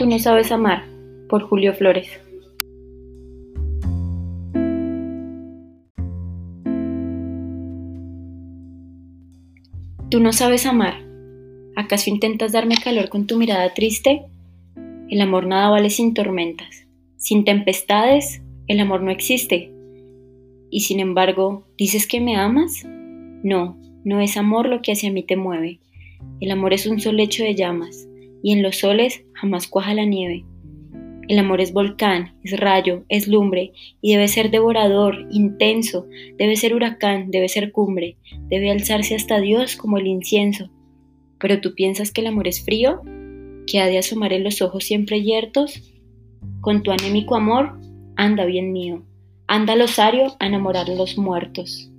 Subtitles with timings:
[0.00, 0.86] Tú no sabes amar,
[1.28, 2.08] por Julio Flores.
[10.10, 10.94] Tú no sabes amar.
[11.76, 14.22] ¿Acaso intentas darme calor con tu mirada triste?
[15.10, 16.86] El amor nada vale sin tormentas.
[17.18, 19.70] Sin tempestades, el amor no existe.
[20.70, 22.86] Y sin embargo, ¿dices que me amas?
[22.86, 25.78] No, no es amor lo que hacia mí te mueve.
[26.40, 28.08] El amor es un sol hecho de llamas,
[28.42, 30.44] y en los soles jamás cuaja la nieve.
[31.30, 36.74] El amor es volcán, es rayo, es lumbre, y debe ser devorador, intenso, debe ser
[36.74, 38.16] huracán, debe ser cumbre,
[38.48, 40.70] debe alzarse hasta Dios como el incienso.
[41.38, 43.02] Pero tú piensas que el amor es frío,
[43.68, 45.80] que ha de asomar en los ojos siempre yertos.
[46.60, 47.78] Con tu anémico amor,
[48.16, 49.04] anda bien mío,
[49.46, 51.92] anda al osario a enamorar los muertos.